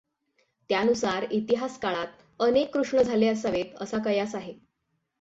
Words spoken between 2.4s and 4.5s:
अनेक कृष्ण झाले असावेत असा कयास